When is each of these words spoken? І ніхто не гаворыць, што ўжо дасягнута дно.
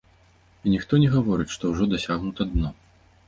І 0.65 0.71
ніхто 0.75 0.99
не 1.03 1.11
гаворыць, 1.15 1.53
што 1.55 1.63
ўжо 1.73 1.87
дасягнута 1.93 2.49
дно. 2.55 2.73